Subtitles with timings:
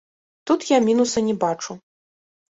[0.47, 1.79] Тут я мінуса не бачу.